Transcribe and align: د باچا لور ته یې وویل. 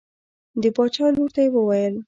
د 0.61 0.63
باچا 0.75 1.05
لور 1.15 1.29
ته 1.35 1.39
یې 1.45 1.49
وویل. 1.53 1.93